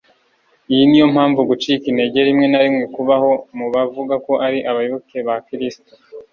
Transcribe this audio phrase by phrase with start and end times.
[0.71, 5.35] Iyi niyo mpamvu gucika intege rimwe na rimwe kubaho mu bavuga ko ari abayoboke ba
[5.47, 5.91] Kristo